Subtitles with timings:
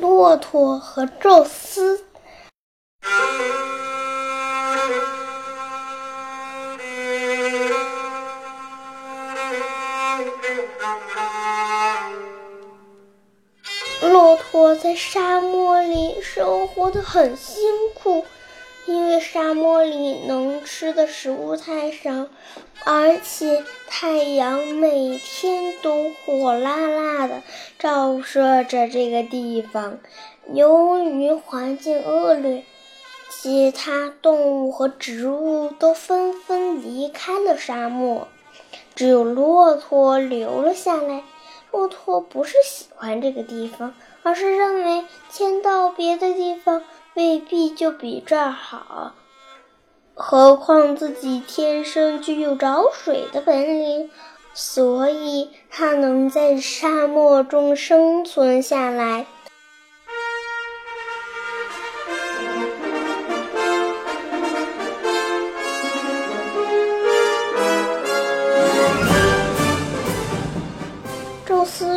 [0.00, 2.04] 骆驼和宙斯。
[14.02, 17.62] 骆驼在沙漠里生活的很辛
[17.94, 18.24] 苦，
[18.86, 22.28] 因为沙漠里能吃的食物太少，
[22.84, 27.42] 而且太阳每天都火辣辣的
[27.78, 29.98] 照射着这个地方。
[30.52, 32.64] 由于环境恶劣，
[33.30, 38.28] 其他动物和植物都纷纷离开了沙漠，
[38.94, 41.22] 只有骆驼留了下来。
[41.74, 46.84] 骆驼不是喜欢这个地方，而是认为迁到别的地方
[47.14, 49.12] 未必就比这儿好。
[50.14, 54.08] 何况自己天生具有找水的本领，
[54.54, 59.26] 所以它能在沙漠中生存下来。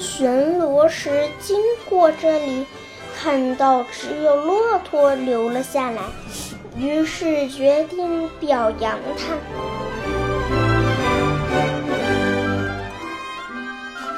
[0.00, 2.64] 巡逻时经过这里，
[3.14, 6.00] 看到只有骆驼留了下来，
[6.76, 9.36] 于是决定表扬他。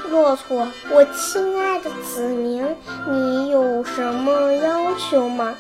[0.08, 2.64] 骆驼，我亲爱的子民，
[3.10, 5.54] 你有什么要求吗？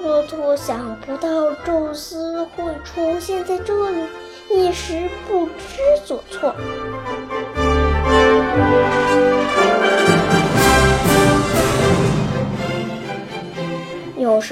[0.00, 4.04] 骆驼想不到宙斯会出现在这里，
[4.50, 5.52] 一时不知
[6.04, 6.52] 所措。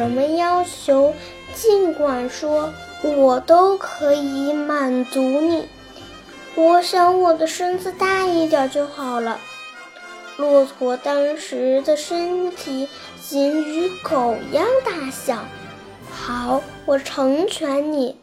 [0.03, 1.15] 什么要求，
[1.55, 5.69] 尽管说，我都可以满足你。
[6.57, 9.39] 我想我的身子大一点就好了。
[10.39, 12.89] 骆驼当时的身体
[13.21, 15.45] 仅与狗一样大小。
[16.11, 18.17] 好，我成全你。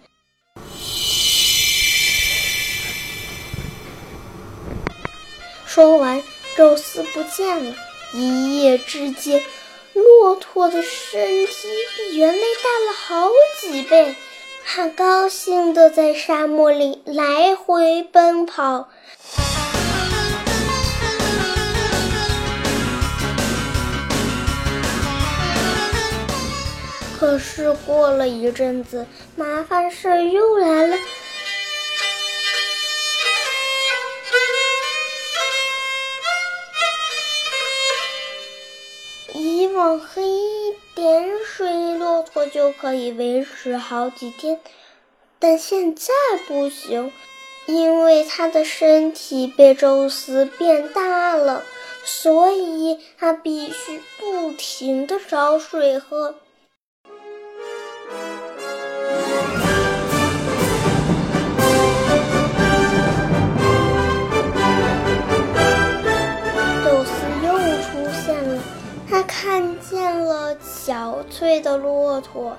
[5.65, 6.21] 说完，
[6.58, 7.73] 宙斯不见了。
[8.14, 9.42] 一夜之间，
[9.99, 11.67] 骆驼的身体
[11.98, 13.30] 比原来大了好
[13.61, 14.15] 几倍。
[14.65, 18.89] 它高兴地在沙漠里来回奔跑。
[27.20, 29.05] 可是过了一阵子，
[29.36, 30.95] 麻烦事又来了。
[39.97, 44.59] 喝一点水，骆驼就可以维持好几天，
[45.39, 46.13] 但现在
[46.47, 47.11] 不行，
[47.65, 51.63] 因为它的身体被宙斯变大了，
[52.03, 56.35] 所以它必须不停的找水喝。
[71.59, 72.58] 的骆驼，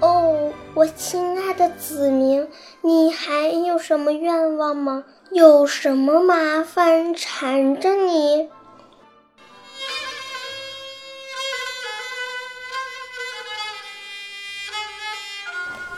[0.00, 2.48] 哦，我亲爱的子民，
[2.80, 5.04] 你还有什么愿望吗？
[5.30, 8.48] 有什么麻烦缠着你？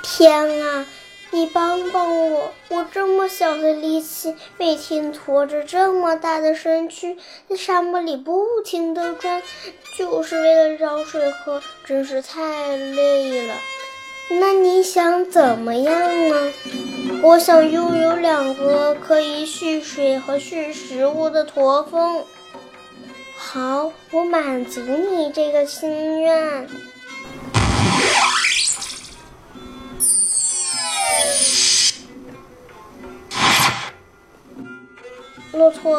[0.03, 0.87] 天啊！
[1.33, 2.53] 你帮帮我！
[2.71, 7.17] 我这么小的力气，每天驮着这么大的身躯，
[7.49, 9.41] 在沙漠里不停地转，
[9.97, 13.55] 就是为了找水喝，真是太累了。
[14.41, 16.53] 那你想怎么样呢？
[17.23, 22.25] 我想拥有两个可以蓄水和蓄食物的驼峰。
[23.37, 26.69] 好，我满足你这个心愿。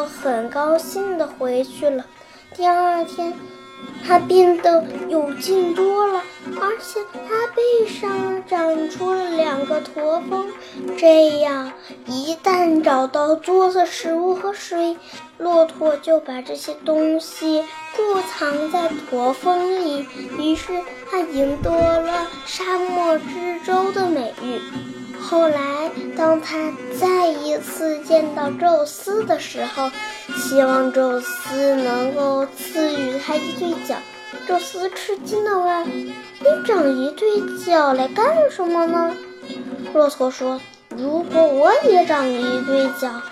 [0.06, 2.04] 很高兴地回去了。
[2.54, 3.32] 第二天，
[4.06, 6.22] 他变得有劲多了，
[6.60, 10.46] 而且他背上长出了两个驼峰。
[10.96, 11.72] 这样，
[12.06, 14.96] 一旦找到多的食物和水，
[15.38, 17.64] 骆驼就把这些东西
[17.96, 20.06] 贮藏在驼峰里。
[20.38, 24.60] 于是，它赢得了“沙漠之舟”的美誉。
[25.22, 29.90] 后来，当他再一次见到宙斯的时候，
[30.36, 33.94] 希望宙斯能够赐予他一对角。
[34.46, 35.88] 宙斯吃惊地问
[36.40, 37.28] ：“你长一对
[37.64, 39.14] 角来干什么呢？”
[39.94, 40.60] 骆驼说
[40.96, 43.22] ：“如果我也长一对角，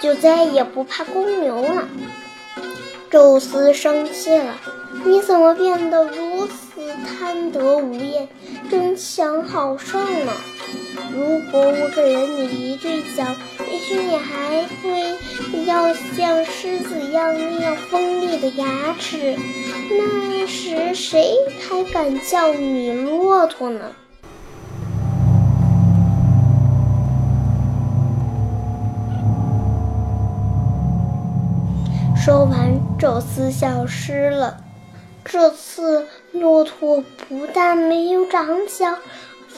[0.00, 1.88] 就再也不怕公牛了。”
[3.08, 4.54] 宙斯生气了。
[5.04, 8.28] 你怎么变得如此贪得无厌，
[8.68, 10.32] 争强好胜呢？
[11.12, 13.24] 如果我给了你一对角，
[13.70, 19.36] 也许你还会要像狮子一样那样锋利的牙齿。
[19.90, 23.92] 那时谁还敢叫你骆驼呢？
[32.16, 34.58] 说完，宙斯消失了。
[35.24, 38.96] 这次骆驼不但没有长脚，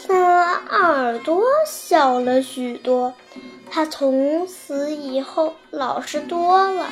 [0.08, 3.12] 反而耳朵小了许多。
[3.70, 6.88] 他从此以后老实多了。